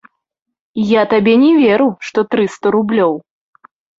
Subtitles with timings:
[0.91, 3.13] Я табе не веру, што трыста рублёў.